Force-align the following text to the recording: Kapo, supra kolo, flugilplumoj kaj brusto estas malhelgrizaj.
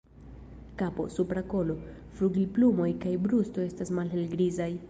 Kapo, 0.81 1.05
supra 1.17 1.43
kolo, 1.53 1.77
flugilplumoj 2.21 2.91
kaj 3.05 3.15
brusto 3.27 3.67
estas 3.71 3.97
malhelgrizaj. 4.01 4.73